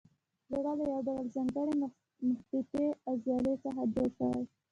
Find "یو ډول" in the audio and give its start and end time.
0.91-1.25